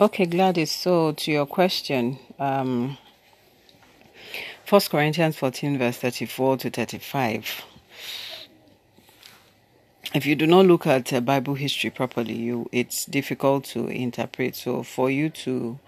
Okay, 0.00 0.24
Gladys. 0.24 0.72
So 0.72 1.12
to 1.12 1.30
your 1.30 1.44
question, 1.44 2.18
um, 2.38 2.96
First 4.64 4.88
Corinthians 4.90 5.36
14, 5.36 5.76
verse 5.76 5.98
34 5.98 6.56
to 6.56 6.70
35. 6.70 7.64
If 10.14 10.24
you 10.24 10.36
do 10.36 10.46
not 10.46 10.64
look 10.64 10.86
at 10.86 11.12
uh, 11.12 11.20
Bible 11.20 11.52
history 11.52 11.90
properly, 11.90 12.32
you 12.34 12.66
it's 12.72 13.04
difficult 13.04 13.64
to 13.74 13.88
interpret. 13.88 14.56
So 14.56 14.82
for 14.82 15.10
you 15.10 15.28
to 15.44 15.78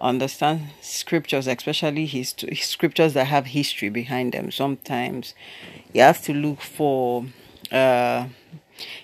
understand 0.00 0.68
scriptures, 0.80 1.48
especially 1.48 2.06
hist- 2.06 2.44
scriptures 2.54 3.14
that 3.14 3.24
have 3.24 3.46
history 3.46 3.88
behind 3.88 4.32
them, 4.32 4.52
sometimes 4.52 5.34
you 5.92 6.02
have 6.02 6.22
to 6.22 6.32
look 6.32 6.60
for 6.60 7.26
uh, 7.72 8.26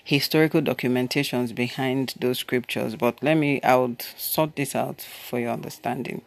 historical 0.03 0.61
documentations 0.61 1.53
behind 1.53 2.13
those 2.19 2.39
scriptures. 2.39 2.95
But 2.95 3.21
let 3.21 3.35
me, 3.35 3.59
would 3.63 4.01
sort 4.01 4.55
this 4.55 4.75
out 4.75 5.01
for 5.01 5.39
your 5.39 5.51
understanding. 5.51 6.21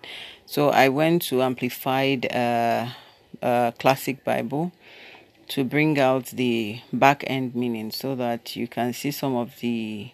So 0.46 0.70
I 0.70 0.88
went 0.88 1.22
to 1.22 1.42
Amplified 1.42 2.32
uh, 2.34 2.88
uh, 3.42 3.70
Classic 3.72 4.22
Bible 4.24 4.72
to 5.48 5.64
bring 5.64 5.98
out 5.98 6.27
the 6.27 6.80
back 6.92 7.24
end 7.27 7.55
meaning 7.55 7.91
so 7.91 8.14
that 8.14 8.55
you 8.55 8.68
can 8.68 8.92
see 8.92 9.10
some 9.10 9.34
of 9.34 9.58
the 9.60 10.12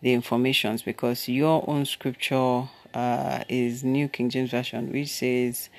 the 0.00 0.12
informations 0.12 0.82
because 0.82 1.28
your 1.28 1.64
own 1.68 1.84
scripture 1.86 2.64
uh, 2.94 3.44
is 3.48 3.84
New 3.84 4.08
King 4.08 4.30
James 4.30 4.50
Version, 4.50 4.92
which 4.92 5.08
says, 5.08 5.70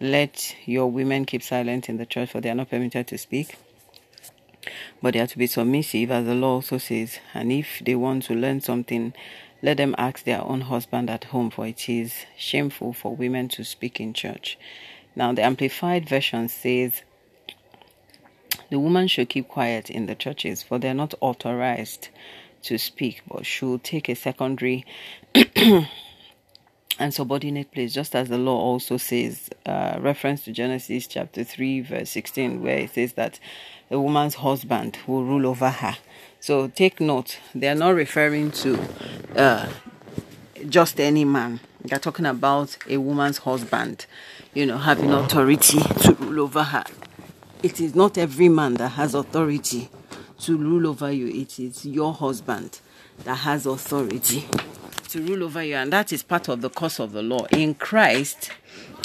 Let 0.00 0.54
your 0.64 0.90
women 0.90 1.24
keep 1.24 1.42
silent 1.42 1.88
in 1.88 1.96
the 1.96 2.06
church, 2.06 2.30
for 2.30 2.40
they 2.40 2.50
are 2.50 2.54
not 2.54 2.70
permitted 2.70 3.08
to 3.08 3.18
speak. 3.18 3.56
But 5.02 5.14
they 5.14 5.20
are 5.20 5.26
to 5.26 5.38
be 5.38 5.46
submissive, 5.46 6.10
as 6.10 6.26
the 6.26 6.34
law 6.34 6.54
also 6.54 6.78
says. 6.78 7.18
And 7.32 7.52
if 7.52 7.80
they 7.84 7.94
want 7.94 8.24
to 8.24 8.34
learn 8.34 8.60
something, 8.60 9.12
let 9.62 9.78
them 9.78 9.94
ask 9.96 10.24
their 10.24 10.42
own 10.42 10.62
husband 10.62 11.08
at 11.08 11.24
home, 11.24 11.50
for 11.50 11.66
it 11.66 11.88
is 11.88 12.26
shameful 12.36 12.92
for 12.92 13.16
women 13.16 13.48
to 13.48 13.64
speak 13.64 14.00
in 14.00 14.12
church. 14.12 14.58
Now, 15.16 15.32
the 15.32 15.42
Amplified 15.42 16.08
Version 16.08 16.48
says, 16.48 17.02
The 18.70 18.78
woman 18.78 19.08
should 19.08 19.28
keep 19.28 19.48
quiet 19.48 19.88
in 19.88 20.06
the 20.06 20.14
churches, 20.14 20.62
for 20.62 20.78
they 20.78 20.88
are 20.88 20.94
not 20.94 21.14
authorized 21.20 22.08
to 22.64 22.78
speak, 22.78 23.22
but 23.28 23.46
should 23.46 23.84
take 23.84 24.08
a 24.08 24.14
secondary 24.14 24.84
and 26.98 27.12
subordinate 27.12 27.70
place, 27.72 27.92
just 27.94 28.14
as 28.14 28.28
the 28.28 28.38
law 28.38 28.58
also 28.58 28.96
says, 28.96 29.50
uh, 29.66 29.98
reference 30.00 30.44
to 30.44 30.52
Genesis 30.52 31.06
chapter 31.06 31.44
3, 31.44 31.80
verse 31.80 32.10
16, 32.10 32.62
where 32.62 32.78
it 32.78 32.90
says 32.90 33.14
that 33.14 33.38
a 33.94 34.00
woman's 34.00 34.34
husband 34.34 34.98
will 35.06 35.24
rule 35.24 35.46
over 35.46 35.70
her. 35.70 35.96
So 36.40 36.68
take 36.68 37.00
note, 37.00 37.38
they 37.54 37.68
are 37.68 37.74
not 37.74 37.94
referring 37.94 38.50
to 38.50 38.78
uh, 39.36 39.68
just 40.68 41.00
any 41.00 41.24
man. 41.24 41.60
They're 41.82 41.98
talking 41.98 42.26
about 42.26 42.76
a 42.88 42.96
woman's 42.96 43.38
husband, 43.38 44.06
you 44.52 44.66
know, 44.66 44.78
having 44.78 45.12
authority 45.12 45.78
to 45.78 46.16
rule 46.18 46.40
over 46.40 46.64
her. 46.64 46.84
It 47.62 47.80
is 47.80 47.94
not 47.94 48.18
every 48.18 48.48
man 48.48 48.74
that 48.74 48.90
has 48.90 49.14
authority 49.14 49.88
to 50.40 50.56
rule 50.58 50.88
over 50.88 51.10
you, 51.10 51.28
it 51.28 51.58
is 51.58 51.86
your 51.86 52.12
husband 52.12 52.80
that 53.24 53.36
has 53.36 53.64
authority 53.64 54.46
to 55.14 55.22
rule 55.22 55.44
over 55.44 55.62
you, 55.62 55.76
and 55.76 55.92
that 55.92 56.12
is 56.12 56.24
part 56.24 56.48
of 56.48 56.60
the 56.60 56.68
course 56.68 56.98
of 56.98 57.12
the 57.12 57.22
law. 57.22 57.44
In 57.52 57.76
Christ, 57.76 58.50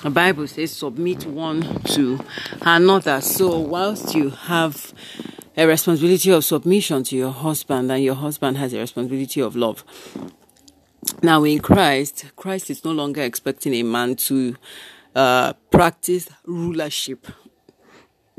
the 0.02 0.09
Bible 0.09 0.47
says, 0.47 0.71
submit 0.71 1.23
one 1.27 1.61
to 1.83 2.19
another. 2.63 3.21
So, 3.21 3.59
whilst 3.59 4.15
you 4.15 4.31
have 4.31 4.91
a 5.55 5.67
responsibility 5.67 6.31
of 6.31 6.43
submission 6.43 7.03
to 7.03 7.15
your 7.15 7.30
husband, 7.30 7.91
and 7.91 8.03
your 8.03 8.15
husband 8.15 8.57
has 8.57 8.73
a 8.73 8.80
responsibility 8.80 9.39
of 9.39 9.55
love. 9.55 9.83
Now, 11.21 11.43
in 11.43 11.59
Christ, 11.59 12.25
Christ 12.35 12.71
is 12.71 12.83
no 12.83 12.91
longer 12.91 13.21
expecting 13.21 13.75
a 13.75 13.83
man 13.83 14.15
to 14.15 14.55
uh, 15.13 15.53
practice 15.69 16.27
rulership. 16.43 17.27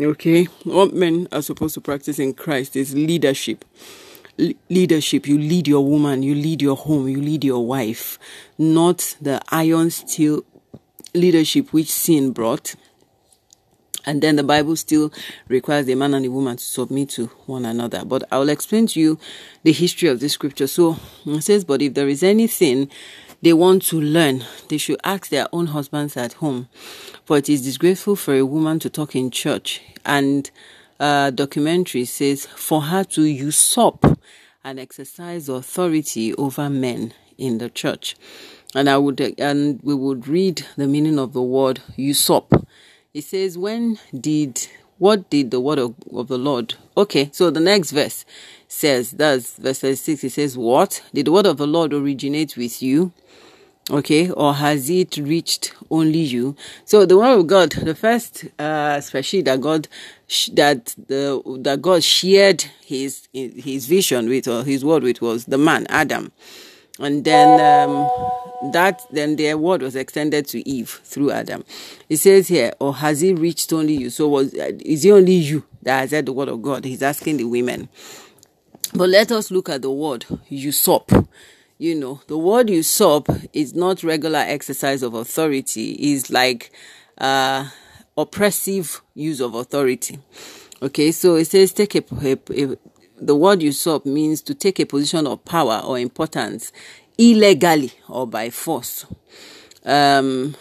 Okay, 0.00 0.46
what 0.64 0.92
men 0.92 1.28
are 1.30 1.42
supposed 1.42 1.74
to 1.74 1.80
practice 1.80 2.18
in 2.18 2.34
Christ 2.34 2.74
is 2.74 2.94
leadership 2.94 3.64
leadership. 4.68 5.26
You 5.26 5.38
lead 5.38 5.68
your 5.68 5.84
woman, 5.84 6.22
you 6.22 6.34
lead 6.34 6.62
your 6.62 6.76
home, 6.76 7.08
you 7.08 7.20
lead 7.20 7.44
your 7.44 7.64
wife, 7.66 8.18
not 8.58 9.16
the 9.20 9.40
iron 9.50 9.90
steel 9.90 10.44
leadership 11.14 11.72
which 11.72 11.90
sin 11.90 12.32
brought. 12.32 12.74
And 14.06 14.22
then 14.22 14.36
the 14.36 14.42
Bible 14.42 14.76
still 14.76 15.12
requires 15.48 15.84
the 15.84 15.94
man 15.94 16.14
and 16.14 16.24
the 16.24 16.30
woman 16.30 16.56
to 16.56 16.64
submit 16.64 17.10
to 17.10 17.26
one 17.44 17.66
another. 17.66 18.04
But 18.04 18.24
I 18.32 18.38
will 18.38 18.48
explain 18.48 18.86
to 18.88 19.00
you 19.00 19.18
the 19.62 19.72
history 19.72 20.08
of 20.08 20.20
this 20.20 20.32
scripture. 20.32 20.66
So 20.66 20.96
it 21.26 21.42
says, 21.42 21.64
But 21.64 21.82
if 21.82 21.92
there 21.94 22.08
is 22.08 22.22
anything 22.22 22.90
they 23.42 23.52
want 23.52 23.82
to 23.86 24.00
learn, 24.00 24.44
they 24.68 24.78
should 24.78 25.00
ask 25.04 25.28
their 25.28 25.48
own 25.52 25.66
husbands 25.68 26.16
at 26.16 26.34
home. 26.34 26.68
For 27.26 27.36
it 27.36 27.50
is 27.50 27.62
disgraceful 27.62 28.16
for 28.16 28.34
a 28.34 28.46
woman 28.46 28.78
to 28.80 28.90
talk 28.90 29.14
in 29.14 29.30
church 29.30 29.82
and 30.06 30.50
uh, 31.00 31.30
documentary 31.30 32.04
says 32.04 32.46
for 32.46 32.82
her 32.82 33.02
to 33.02 33.22
usurp 33.22 34.20
and 34.62 34.78
exercise 34.78 35.48
authority 35.48 36.34
over 36.34 36.68
men 36.68 37.14
in 37.38 37.58
the 37.58 37.70
church. 37.70 38.14
And 38.74 38.88
I 38.88 38.98
would 38.98 39.20
and 39.40 39.80
we 39.82 39.94
would 39.94 40.28
read 40.28 40.64
the 40.76 40.86
meaning 40.86 41.18
of 41.18 41.32
the 41.32 41.42
word 41.42 41.80
usurp. 41.96 42.66
It 43.12 43.22
says, 43.22 43.58
When 43.58 43.98
did 44.16 44.68
what 44.98 45.30
did 45.30 45.50
the 45.50 45.60
word 45.60 45.78
of, 45.78 45.94
of 46.12 46.28
the 46.28 46.38
Lord? 46.38 46.74
Okay, 46.96 47.30
so 47.32 47.50
the 47.50 47.58
next 47.58 47.90
verse 47.90 48.26
says, 48.68 49.12
that's 49.12 49.56
verse 49.56 49.80
36, 49.80 50.24
it 50.24 50.30
says, 50.30 50.58
What? 50.58 51.02
Did 51.14 51.26
the 51.26 51.32
word 51.32 51.46
of 51.46 51.56
the 51.56 51.66
Lord 51.66 51.94
originate 51.94 52.56
with 52.56 52.82
you? 52.82 53.12
okay 53.90 54.30
or 54.30 54.54
has 54.54 54.88
it 54.88 55.16
reached 55.16 55.74
only 55.90 56.20
you 56.20 56.54
so 56.84 57.04
the 57.04 57.16
word 57.16 57.38
of 57.38 57.46
god 57.46 57.72
the 57.72 57.94
first 57.94 58.44
uh 58.58 58.94
especially 58.96 59.42
that 59.42 59.60
god 59.60 59.88
that 60.52 60.94
the 61.08 61.42
that 61.60 61.82
god 61.82 62.04
shared 62.04 62.62
his 62.84 63.28
his 63.32 63.86
vision 63.86 64.28
with 64.28 64.46
or 64.46 64.62
his 64.62 64.84
word 64.84 65.02
with 65.02 65.20
was 65.20 65.46
the 65.46 65.58
man 65.58 65.86
adam. 65.88 66.32
And 66.98 67.24
then 67.24 67.48
um, 67.60 68.72
that 68.72 69.00
then 69.10 69.36
their 69.36 69.56
word 69.56 69.82
was 69.82 69.96
extended 69.96 70.46
to 70.48 70.68
eve 70.68 71.00
through 71.02 71.30
adam. 71.32 71.64
It 72.08 72.18
says 72.18 72.48
here 72.48 72.72
or 72.78 72.94
has 72.96 73.20
he 73.20 73.32
reached 73.34 73.72
only 73.72 73.94
you? 73.94 74.10
So 74.10 74.28
was 74.28 74.54
is 74.54 75.04
it 75.04 75.10
only 75.10 75.32
you 75.32 75.64
that 75.82 76.00
has 76.00 76.10
heard 76.12 76.26
the 76.26 76.32
word 76.32 76.48
of 76.48 76.62
god? 76.62 76.84
He's 76.84 77.02
asking 77.02 77.38
the 77.38 77.44
women. 77.44 77.88
But 78.94 79.08
let 79.08 79.32
us 79.32 79.50
look 79.50 79.68
at 79.68 79.82
the 79.82 79.90
word 79.90 80.26
usurp. 80.48 81.10
You 81.78 81.94
know, 81.94 82.20
the 82.26 82.36
word 82.36 82.68
usurp 82.68 83.28
is 83.52 83.74
not 83.74 84.02
regular 84.02 84.40
exercise 84.40 85.02
of 85.02 85.14
authority, 85.14 85.92
is 85.92 86.30
like 86.30 86.70
uh, 87.18 87.68
oppressive 88.20 89.00
use 89.14 89.40
of 89.40 89.54
authority. 89.54 90.18
Okay, 90.82 91.12
so 91.12 91.36
it 91.36 91.46
says 91.46 91.72
take 91.72 91.94
a, 91.94 92.04
a, 92.22 92.38
a 92.50 92.76
the 93.20 93.34
word 93.34 93.62
usurp 93.62 94.06
means 94.06 94.40
to 94.42 94.54
take 94.54 94.80
a 94.80 94.86
position 94.86 95.26
of 95.26 95.44
power 95.44 95.82
or 95.84 95.98
importance 95.98 96.72
illegally 97.18 97.92
or 98.08 98.26
by 98.26 98.48
force. 98.48 99.04
Um, 99.84 100.56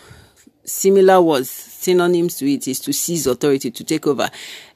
similar 0.66 1.22
words, 1.22 1.50
synonyms 1.50 2.36
to 2.38 2.52
it 2.52 2.68
is 2.68 2.80
to 2.82 2.92
seize 2.92 3.28
authority, 3.28 3.72
to 3.72 3.84
take 3.84 4.06
over, 4.08 4.30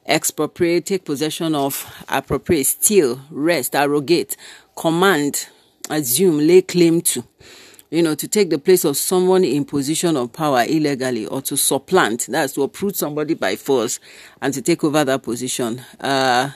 expropriate, 0.05 0.85
take 0.85 1.03
possession 1.03 1.55
of, 1.55 1.85
appropriate, 2.07 2.65
steal, 2.65 3.19
wrest, 3.29 3.75
arrogate, 3.75 4.37
command, 4.75 5.47
assume, 5.89 6.39
lay 6.39 6.61
claim 6.61 7.01
to. 7.01 7.23
You 7.93 8.01
know, 8.01 8.15
to 8.15 8.27
take 8.27 8.49
the 8.49 8.57
place 8.57 8.85
of 8.85 8.97
someone 8.97 9.43
in 9.43 9.65
position 9.65 10.17
of 10.17 10.33
power 10.33 10.63
illegally 10.67 11.27
or 11.27 11.43
to 11.43 11.55
supplant, 11.55 12.25
that's 12.27 12.53
to 12.53 12.63
uproot 12.63 12.95
somebody 12.95 13.35
by 13.35 13.55
force 13.55 13.99
and 14.41 14.51
to 14.55 14.63
take 14.63 14.83
over 14.83 15.03
that 15.03 15.21
position. 15.21 15.79
Uh, 15.99 16.49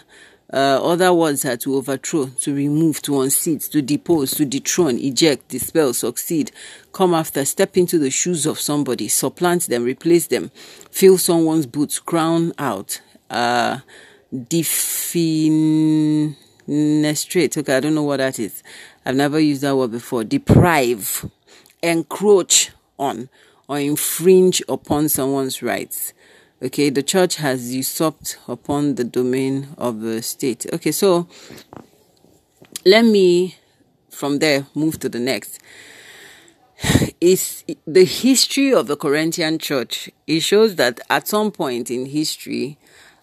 uh, 0.52 0.84
other 0.84 1.14
words 1.14 1.46
are 1.46 1.58
to 1.58 1.76
overthrow, 1.76 2.26
to 2.26 2.56
remove, 2.56 3.04
to 3.04 3.22
unseat, 3.22 3.62
to 3.62 3.84
depose, 3.84 4.32
to 4.32 4.46
dethrone, 4.46 4.98
eject, 4.98 5.50
dispel, 5.50 5.94
succeed, 5.94 6.52
come 6.92 7.14
after, 7.14 7.46
step 7.46 7.78
into 7.78 8.00
the 8.00 8.10
shoes 8.10 8.48
of 8.48 8.60
somebody, 8.60 9.08
supplant 9.08 9.68
them, 9.68 9.84
replace 9.84 10.26
them, 10.26 10.50
fill 10.90 11.20
someone's 11.20 11.68
boots, 11.68 12.00
crown 12.00 12.52
out, 12.58 13.00
uh, 13.30 13.78
defenestrate. 14.34 16.36
Okay, 17.58 17.76
I 17.76 17.80
don't 17.80 17.94
know 17.94 18.02
what 18.02 18.18
that 18.18 18.40
is. 18.40 18.64
I've 19.08 19.16
never 19.16 19.40
used 19.40 19.62
that 19.62 19.74
word 19.74 19.92
before. 19.92 20.26
Deprive, 20.26 21.32
encroach 21.82 22.72
on, 23.00 23.30
or 23.70 23.80
infringe 23.80 24.62
upon 24.68 25.08
someone's 25.08 25.64
rights. 25.64 26.12
Okay, 26.62 26.90
the 26.90 27.04
church 27.04 27.38
has 27.38 27.74
usurped 27.74 28.38
upon 28.50 28.96
the 28.96 29.06
domain 29.06 29.70
of 29.78 30.02
the 30.02 30.22
state. 30.22 30.66
Okay, 30.74 30.92
so 30.92 31.26
let 32.86 33.06
me 33.06 33.56
from 34.10 34.40
there 34.40 34.68
move 34.76 35.00
to 35.00 35.08
the 35.08 35.20
next. 35.20 35.62
Is 37.22 37.64
the 37.88 38.04
history 38.04 38.74
of 38.74 38.88
the 38.88 38.98
Corinthian 38.98 39.58
church. 39.58 40.10
It 40.28 40.42
shows 40.42 40.76
that 40.76 41.00
at 41.10 41.30
some 41.30 41.52
point 41.52 41.90
in 41.90 42.08
history, 42.08 42.78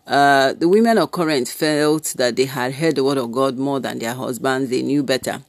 uh, 0.07 0.55
the 0.55 0.69
women 0.69 0.97
of 0.97 1.11
Corinth 1.11 1.51
felt 1.51 2.15
that 2.17 2.37
they 2.37 2.47
had 2.47 2.73
heard 2.75 2.97
the 2.97 3.05
word 3.05 3.19
of 3.19 3.33
God 3.33 3.59
more 3.59 3.81
than 3.81 3.99
their 3.99 4.15
husbands. 4.15 4.71
They 4.71 4.83
knew 4.83 5.03
better. 5.03 5.43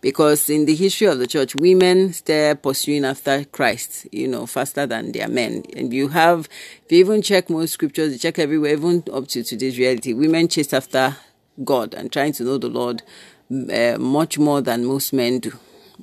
Because 0.00 0.48
in 0.48 0.64
the 0.66 0.74
history 0.74 1.06
of 1.06 1.18
the 1.18 1.26
church, 1.26 1.54
women 1.56 2.12
still 2.12 2.54
pursuing 2.56 3.04
after 3.04 3.44
Christ, 3.44 4.06
you 4.12 4.28
know, 4.28 4.46
faster 4.46 4.86
than 4.86 5.12
their 5.12 5.28
men. 5.28 5.64
And 5.76 5.92
you 5.92 6.08
have, 6.08 6.48
if 6.84 6.92
you 6.92 6.98
even 6.98 7.22
check 7.22 7.50
most 7.50 7.72
scriptures, 7.72 8.12
you 8.12 8.18
check 8.18 8.38
everywhere, 8.38 8.72
even 8.72 9.02
up 9.12 9.26
to 9.28 9.42
today's 9.42 9.78
reality, 9.78 10.12
women 10.12 10.48
chase 10.48 10.72
after 10.72 11.16
God 11.64 11.94
and 11.94 12.12
trying 12.12 12.32
to 12.34 12.44
know 12.44 12.58
the 12.58 12.68
Lord 12.68 13.02
uh, 13.50 13.98
much 13.98 14.38
more 14.38 14.60
than 14.60 14.84
most 14.84 15.12
men 15.12 15.40
do. 15.40 15.52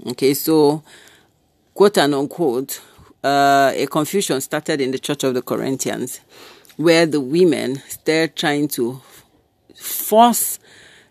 Okay, 0.08 0.34
so 0.34 0.84
quote 1.74 1.98
and 1.98 2.14
unquote, 2.14 2.82
uh, 3.24 3.72
a 3.76 3.88
confusion 3.88 4.42
started 4.42 4.82
in 4.82 4.92
the 4.92 5.00
church 5.00 5.24
of 5.24 5.34
the 5.34 5.42
Corinthians 5.42 6.20
where 6.76 7.06
the 7.06 7.22
women 7.22 7.78
started 7.88 8.36
trying 8.36 8.68
to 8.68 9.02
force 9.74 10.60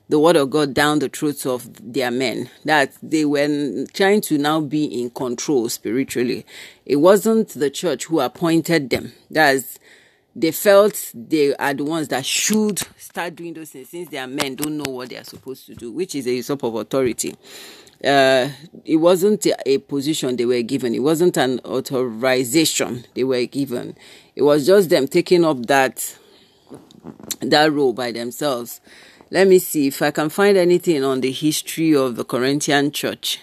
the 0.08 0.18
word 0.18 0.36
of 0.36 0.50
God 0.50 0.74
down 0.74 0.98
the 0.98 1.08
throats 1.08 1.46
of 1.46 1.68
their 1.92 2.10
men, 2.10 2.50
that 2.64 2.92
they 3.02 3.24
were 3.24 3.86
trying 3.94 4.20
to 4.22 4.38
now 4.38 4.60
be 4.60 4.84
in 4.84 5.10
control 5.10 5.68
spiritually. 5.68 6.44
It 6.84 6.96
wasn't 6.96 7.48
the 7.50 7.70
church 7.70 8.04
who 8.04 8.20
appointed 8.20 8.90
them. 8.90 9.12
That's 9.30 9.78
they 10.36 10.50
felt 10.50 11.12
they 11.14 11.54
are 11.56 11.74
the 11.74 11.84
ones 11.84 12.08
that 12.08 12.26
should 12.26 12.80
start 12.98 13.36
doing 13.36 13.54
those 13.54 13.70
things 13.70 13.88
since 13.88 14.08
their 14.08 14.26
men 14.26 14.56
don't 14.56 14.76
know 14.78 14.90
what 14.90 15.08
they 15.10 15.16
are 15.16 15.24
supposed 15.24 15.66
to 15.66 15.74
do, 15.74 15.92
which 15.92 16.14
is 16.16 16.26
a 16.26 16.32
usurp 16.32 16.64
of 16.64 16.74
authority. 16.74 17.36
Uh, 18.04 18.48
it 18.84 18.96
wasn't 18.96 19.46
a 19.64 19.78
position 19.78 20.36
they 20.36 20.44
were 20.44 20.60
given. 20.62 20.94
It 20.94 21.00
wasn't 21.00 21.36
an 21.36 21.60
authorization 21.64 23.06
they 23.14 23.24
were 23.24 23.46
given. 23.46 23.96
It 24.34 24.42
was 24.42 24.66
just 24.66 24.90
them 24.90 25.06
taking 25.06 25.44
up 25.44 25.64
that 25.66 26.18
that 27.40 27.72
role 27.72 27.92
by 27.92 28.10
themselves. 28.12 28.80
Let 29.34 29.48
me 29.48 29.58
see 29.58 29.88
if 29.88 30.00
I 30.00 30.12
can 30.12 30.28
find 30.28 30.56
anything 30.56 31.02
on 31.02 31.20
the 31.20 31.32
history 31.32 31.92
of 31.92 32.14
the 32.14 32.24
Corinthian 32.24 32.92
church. 32.92 33.40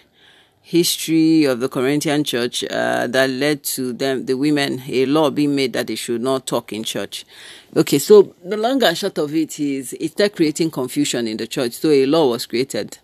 History 0.62 1.44
of 1.44 1.60
the 1.60 1.68
Corinthian 1.68 2.24
church 2.24 2.64
uh, 2.64 3.08
that 3.08 3.30
led 3.30 3.62
to 3.76 3.92
them, 3.92 4.26
the 4.26 4.36
women, 4.36 4.84
a 4.88 5.06
law 5.06 5.30
being 5.30 5.54
made 5.54 5.74
that 5.74 5.88
they 5.88 5.96
should 5.96 6.22
not 6.22 6.48
talk 6.48 6.72
in 6.72 6.86
church. 6.86 7.26
Okay, 7.76 8.00
so 8.00 8.34
the 8.42 8.56
long 8.56 8.82
and 8.82 8.98
short 8.98 9.18
of 9.18 9.36
it 9.36 9.60
is 9.60 9.92
it 10.00 10.14
started 10.14 10.34
creating 10.34 10.72
confusion 10.72 11.28
in 11.28 11.36
the 11.36 11.46
church. 11.46 11.74
So 11.74 11.90
a 11.90 12.06
law 12.06 12.30
was 12.30 12.46
created 12.46 12.98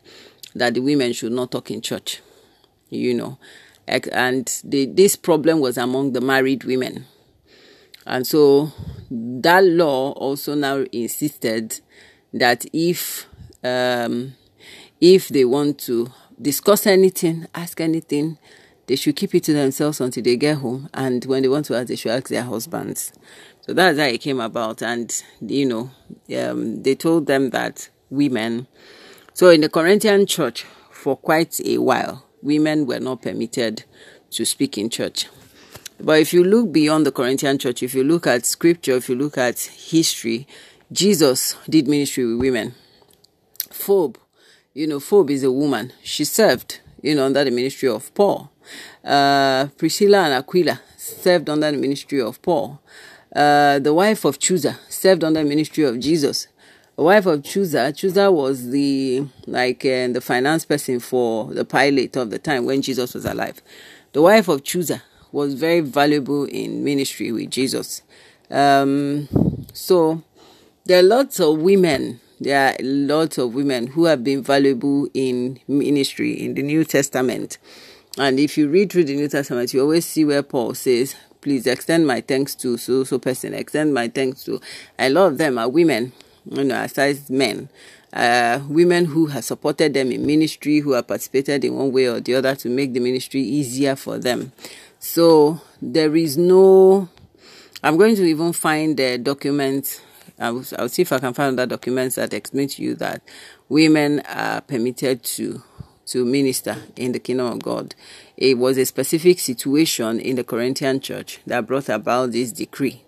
that 0.55 0.73
the 0.73 0.79
women 0.79 1.11
should 1.11 1.33
not 1.33 1.51
talk 1.51 1.69
in 1.69 1.81
church, 1.81 2.21
you 2.89 3.13
know. 3.13 3.37
And 3.85 4.61
the, 4.63 4.85
this 4.85 5.17
problem 5.17 5.59
was 5.59 5.77
among 5.77 6.13
the 6.13 6.21
married 6.21 6.63
women. 6.63 7.05
And 8.05 8.25
so 8.25 8.71
that 9.11 9.65
law 9.65 10.13
also 10.13 10.55
now 10.55 10.85
insisted 10.93 11.81
that 12.33 12.65
if 12.73 13.27
um, 13.63 14.35
if 14.99 15.29
they 15.29 15.45
want 15.45 15.79
to 15.79 16.11
discuss 16.41 16.87
anything, 16.87 17.47
ask 17.53 17.79
anything, 17.81 18.37
they 18.87 18.95
should 18.95 19.15
keep 19.15 19.35
it 19.35 19.43
to 19.43 19.53
themselves 19.53 20.01
until 20.01 20.23
they 20.23 20.37
get 20.37 20.57
home. 20.57 20.89
And 20.93 21.23
when 21.25 21.43
they 21.43 21.49
want 21.49 21.65
to 21.67 21.75
ask, 21.75 21.87
they 21.87 21.95
should 21.95 22.11
ask 22.11 22.29
their 22.29 22.43
husbands. 22.43 23.11
So 23.61 23.73
that's 23.73 23.99
how 23.99 24.05
it 24.05 24.21
came 24.21 24.39
about. 24.39 24.81
And, 24.81 25.11
you 25.41 25.65
know, 25.65 25.91
um, 26.37 26.83
they 26.83 26.95
told 26.95 27.27
them 27.27 27.49
that 27.51 27.89
women, 28.09 28.67
so 29.33 29.49
in 29.49 29.61
the 29.61 29.69
Corinthian 29.69 30.25
church, 30.25 30.65
for 30.89 31.17
quite 31.17 31.59
a 31.65 31.77
while, 31.77 32.25
women 32.41 32.85
were 32.85 32.99
not 32.99 33.21
permitted 33.21 33.83
to 34.31 34.45
speak 34.45 34.77
in 34.77 34.89
church. 34.89 35.27
But 35.99 36.19
if 36.19 36.31
you 36.31 36.43
look 36.43 36.71
beyond 36.71 37.05
the 37.05 37.11
Corinthian 37.11 37.57
church, 37.57 37.83
if 37.83 37.93
you 37.93 38.03
look 38.03 38.25
at 38.27 38.45
scripture, 38.45 38.95
if 38.95 39.09
you 39.09 39.15
look 39.15 39.37
at 39.37 39.59
history, 39.59 40.47
Jesus 40.91 41.55
did 41.69 41.87
ministry 41.87 42.25
with 42.25 42.39
women. 42.39 42.73
Phoebe, 43.71 44.19
you 44.73 44.87
know, 44.87 44.99
Phoebe 44.99 45.33
is 45.33 45.43
a 45.43 45.51
woman. 45.51 45.91
She 46.01 46.23
served, 46.23 46.79
you 47.01 47.13
know, 47.13 47.25
under 47.25 47.43
the 47.43 47.51
ministry 47.51 47.89
of 47.89 48.13
Paul. 48.13 48.51
Uh, 49.03 49.67
Priscilla 49.77 50.19
and 50.23 50.33
Aquila 50.33 50.79
served 50.97 51.49
under 51.49 51.71
the 51.71 51.77
ministry 51.77 52.21
of 52.21 52.41
Paul. 52.41 52.81
Uh, 53.35 53.79
the 53.79 53.93
wife 53.93 54.23
of 54.23 54.39
Chuza 54.39 54.77
served 54.89 55.23
under 55.23 55.43
the 55.43 55.49
ministry 55.49 55.83
of 55.83 55.99
Jesus. 55.99 56.47
The 56.95 57.03
wife 57.03 57.25
of 57.25 57.41
Chuza, 57.41 57.91
Chuza 57.91 58.33
was 58.33 58.69
the 58.69 59.27
like 59.45 59.85
uh, 59.85 60.07
the 60.07 60.21
finance 60.21 60.65
person 60.65 60.99
for 60.99 61.53
the 61.53 61.65
Pilate 61.65 62.15
of 62.15 62.29
the 62.29 62.39
time 62.39 62.65
when 62.65 62.81
Jesus 62.81 63.13
was 63.13 63.25
alive. 63.25 63.61
The 64.13 64.21
wife 64.21 64.47
of 64.47 64.63
Chuza 64.63 65.01
was 65.31 65.53
very 65.53 65.81
valuable 65.81 66.45
in 66.45 66.83
ministry 66.83 67.31
with 67.31 67.51
Jesus. 67.51 68.01
Um, 68.49 69.27
so 69.73 70.23
there 70.87 70.99
are 70.99 71.03
lots 71.03 71.39
of 71.41 71.59
women. 71.59 72.21
There 72.39 72.69
are 72.69 72.75
lots 72.81 73.37
of 73.37 73.53
women 73.53 73.87
who 73.87 74.05
have 74.05 74.23
been 74.23 74.41
valuable 74.41 75.09
in 75.13 75.59
ministry 75.67 76.31
in 76.33 76.53
the 76.53 76.63
New 76.63 76.85
Testament. 76.85 77.57
And 78.17 78.39
if 78.39 78.57
you 78.57 78.69
read 78.69 78.91
through 78.91 79.03
the 79.03 79.15
New 79.15 79.27
Testament, 79.27 79.73
you 79.73 79.81
always 79.81 80.05
see 80.05 80.23
where 80.23 80.43
Paul 80.43 80.75
says, 80.75 81.15
please 81.41 81.67
extend 81.67 82.07
my 82.07 82.21
thanks 82.21 82.55
to 82.55 82.77
so 82.77 83.03
so 83.03 83.19
person, 83.19 83.53
extend 83.53 83.93
my 83.93 84.07
thanks 84.07 84.45
to. 84.45 84.61
A 84.97 85.09
lot 85.09 85.27
of 85.27 85.37
them 85.37 85.57
are 85.57 85.67
women, 85.67 86.13
you 86.49 86.63
know, 86.63 86.81
aside 86.81 87.29
men. 87.29 87.69
Uh, 88.13 88.61
women 88.69 89.03
who 89.03 89.25
have 89.25 89.43
supported 89.43 89.93
them 89.93 90.09
in 90.11 90.25
ministry, 90.25 90.79
who 90.79 90.93
have 90.93 91.07
participated 91.07 91.65
in 91.65 91.75
one 91.75 91.91
way 91.91 92.05
or 92.05 92.21
the 92.21 92.33
other 92.33 92.55
to 92.55 92.69
make 92.69 92.93
the 92.93 93.01
ministry 93.01 93.41
easier 93.41 93.97
for 93.97 94.17
them. 94.17 94.53
So 94.99 95.59
there 95.81 96.15
is 96.15 96.37
no. 96.37 97.09
I'm 97.83 97.97
going 97.97 98.15
to 98.15 98.23
even 98.23 98.53
find 98.53 98.95
the 98.95 99.17
documents 99.17 100.01
I'll, 100.39 100.63
I'll 100.77 100.89
see 100.89 101.01
if 101.01 101.11
I 101.11 101.19
can 101.19 101.33
find 101.33 101.59
other 101.59 101.65
documents 101.67 102.15
that 102.15 102.33
explain 102.33 102.67
to 102.69 102.81
you 102.81 102.95
that 102.95 103.21
women 103.69 104.21
are 104.21 104.61
permitted 104.61 105.23
to 105.23 105.63
to 106.07 106.23
minister 106.25 106.77
in 106.95 107.11
the 107.11 107.19
kingdom 107.19 107.47
of 107.47 107.61
God. 107.61 107.93
It 108.37 108.57
was 108.57 108.77
a 108.77 108.85
specific 108.85 109.39
situation 109.39 110.19
in 110.19 110.37
the 110.37 110.43
Corinthian 110.43 110.99
church 111.01 111.39
that 111.45 111.67
brought 111.67 111.89
about 111.89 112.31
this 112.31 112.51
decree. 112.51 113.03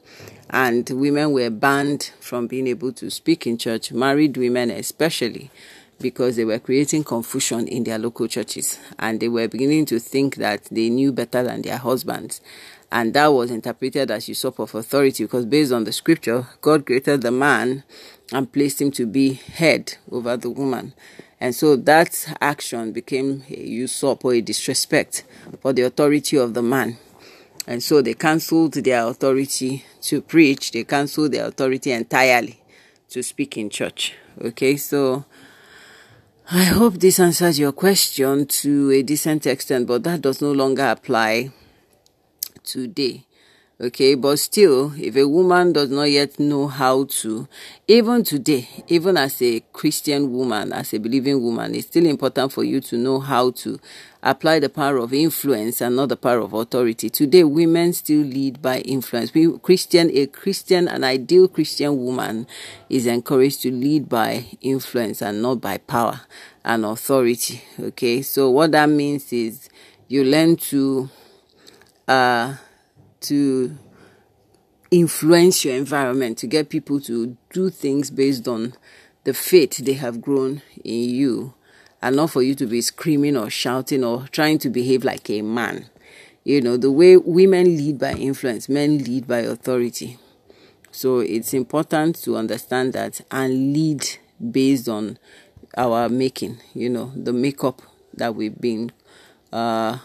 And 0.50 0.90
women 0.90 1.32
were 1.32 1.50
banned 1.50 2.12
from 2.20 2.48
being 2.48 2.68
able 2.68 2.92
to 2.94 3.10
speak 3.10 3.48
in 3.48 3.58
church, 3.58 3.92
married 3.92 4.36
women 4.36 4.70
especially, 4.70 5.50
because 6.00 6.36
they 6.36 6.46
were 6.46 6.60
creating 6.60 7.04
confusion 7.04 7.68
in 7.68 7.84
their 7.84 8.00
local 8.00 8.28
churches. 8.28 8.80
And 8.98 9.20
they 9.20 9.30
were 9.30 9.48
beginning 9.48 9.86
to 9.88 10.00
think 10.00 10.36
that 10.38 10.66
they 10.66 10.90
knew 10.90 11.12
better 11.12 11.44
than 11.44 11.62
their 11.62 11.78
husbands 11.78 12.42
and 12.92 13.14
that 13.14 13.28
was 13.28 13.52
interpreted 13.52 14.10
as 14.10 14.28
usurp 14.28 14.60
of 14.60 14.74
authority 14.76 15.24
because 15.24 15.46
based 15.46 15.72
on 15.72 15.84
the 15.84 15.92
scripture 15.92 16.48
god 16.62 16.86
created 16.86 17.22
the 17.22 17.32
man 17.32 17.84
and 18.32 18.52
placed 18.52 18.82
him 18.82 18.92
to 18.92 19.06
be 19.06 19.34
head 19.34 19.96
over 20.12 20.38
the 20.38 20.50
woman. 20.50 20.94
And 21.42 21.56
so 21.56 21.76
that 21.76 22.36
action 22.42 22.92
became 22.92 23.44
a 23.50 23.60
usurp 23.60 24.26
or 24.26 24.34
a 24.34 24.42
disrespect 24.42 25.24
for 25.62 25.74
the 25.74 25.84
authority 25.84 26.38
of 26.38 26.54
the 26.54 26.62
man. 26.62 26.98
And 27.66 27.82
so 27.82 28.02
they 28.02 28.14
cancelled 28.14 28.74
their 28.74 29.06
authority 29.08 29.86
to 30.02 30.22
preach. 30.22 30.72
They 30.72 30.84
cancelled 30.84 31.32
their 31.32 31.46
authority 31.46 31.92
entirely 31.92 32.62
to 33.10 33.24
speak 33.24 33.58
in 33.58 33.70
church. 33.70 34.16
Okay 34.42 34.78
so 34.78 35.26
I 36.52 36.64
hope 36.64 36.96
this 36.96 37.20
answers 37.20 37.60
your 37.60 37.72
question 37.72 38.48
to 38.48 38.92
a 38.92 39.04
decent 39.04 39.46
extent, 39.46 39.86
but 39.86 40.04
that 40.04 40.22
does 40.22 40.42
no 40.42 40.52
longer 40.52 40.88
apply 40.88 41.52
today. 42.72 43.26
Okay, 43.82 44.16
but 44.16 44.38
still, 44.40 44.92
if 44.98 45.16
a 45.16 45.26
woman 45.26 45.72
does 45.72 45.90
not 45.90 46.12
yet 46.12 46.38
know 46.38 46.68
how 46.68 47.06
to, 47.06 47.48
even 47.88 48.26
today, 48.26 48.68
even 48.90 49.16
as 49.16 49.42
a 49.42 49.62
Christian 49.72 50.34
woman, 50.34 50.74
as 50.74 50.94
a 50.94 51.00
believing 51.00 51.42
woman, 51.42 51.74
it's 51.74 51.88
still 51.88 52.06
important 52.06 52.52
for 52.52 52.66
you 52.66 52.82
to 52.82 52.98
know 52.98 53.22
how 53.22 53.52
to 53.52 53.80
apply 54.22 54.60
the 54.60 54.68
power 54.68 54.98
of 54.98 55.14
influence 55.14 55.80
and 55.80 55.96
not 55.96 56.10
the 56.10 56.18
power 56.18 56.40
of 56.40 56.52
authority. 56.52 57.10
Today, 57.10 57.46
women 57.46 57.94
still 57.94 58.22
lead 58.22 58.62
by 58.62 58.80
influence. 58.80 59.34
We 59.34 59.58
Christian, 59.60 60.12
a 60.14 60.28
Christian, 60.28 60.90
an 60.90 61.06
ideal 61.06 61.48
Christian 61.48 62.04
woman 62.04 62.48
is 62.90 63.06
encouraged 63.06 63.62
to 63.62 63.72
lead 63.72 64.10
by 64.10 64.46
influence 64.60 65.22
and 65.22 65.42
not 65.42 65.62
by 65.62 65.78
power 65.78 66.20
and 66.66 66.84
authority. 66.84 67.62
Okay, 67.80 68.24
so 68.24 68.50
what 68.50 68.74
that 68.74 68.90
means 68.90 69.32
is 69.32 69.70
you 70.10 70.26
learn 70.26 70.58
to 70.58 71.10
uh, 72.10 72.56
to 73.22 73.78
influence 74.92 75.64
your 75.64 75.76
environment, 75.76 76.40
to 76.40 76.48
get 76.48 76.70
people 76.70 77.00
to 77.02 77.38
do 77.54 77.70
things 77.70 78.10
based 78.10 78.48
on 78.48 78.74
the 79.26 79.34
faith 79.34 79.78
they 79.78 79.94
have 79.94 80.20
grown 80.20 80.64
in 80.84 81.10
you, 81.10 81.54
and 82.02 82.16
not 82.16 82.32
for 82.32 82.42
you 82.42 82.56
to 82.56 82.66
be 82.66 82.82
screaming 82.82 83.38
or 83.38 83.50
shouting 83.50 84.04
or 84.04 84.28
trying 84.32 84.58
to 84.58 84.70
behave 84.70 85.04
like 85.04 85.30
a 85.30 85.44
man. 85.44 85.86
You 86.44 86.62
know, 86.62 86.78
the 86.78 86.92
way 86.92 87.16
women 87.16 87.78
lead 87.78 88.00
by 88.00 88.14
influence, 88.14 88.68
men 88.68 88.98
lead 88.98 89.28
by 89.28 89.40
authority. 89.40 90.18
So 90.92 91.20
it's 91.20 91.54
important 91.54 92.16
to 92.24 92.38
understand 92.38 92.94
that 92.94 93.22
and 93.30 93.74
lead 93.74 94.08
based 94.52 94.90
on 94.90 95.20
our 95.78 96.10
making, 96.10 96.58
you 96.74 96.90
know, 96.90 97.12
the 97.16 97.34
makeup 97.34 97.84
that 98.16 98.34
we've 98.34 98.60
been 98.60 98.92
uh, 99.54 100.00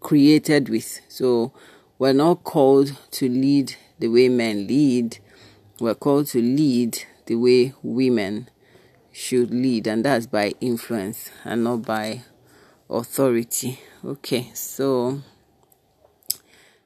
created 0.00 0.68
with. 0.68 1.00
So 1.08 1.52
we're 1.98 2.12
not 2.12 2.44
called 2.44 2.96
to 3.12 3.28
lead 3.28 3.74
the 3.98 4.08
way 4.08 4.28
men 4.28 4.66
lead. 4.66 5.18
We're 5.80 5.94
called 5.94 6.26
to 6.28 6.40
lead 6.40 7.04
the 7.26 7.36
way 7.36 7.74
women 7.82 8.48
should 9.12 9.50
lead, 9.50 9.86
and 9.86 10.04
that's 10.04 10.26
by 10.26 10.54
influence 10.60 11.30
and 11.44 11.64
not 11.64 11.82
by 11.82 12.22
authority. 12.88 13.80
Okay, 14.04 14.50
so 14.54 15.20